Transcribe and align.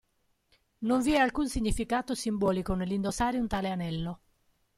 Non 0.79 1.01
vi 1.01 1.11
è 1.11 1.17
alcun 1.17 1.47
significato 1.47 2.15
simbolico 2.15 2.73
nell'indossare 2.73 3.37
un 3.37 3.47
tale 3.47 3.69
anello. 3.69 4.19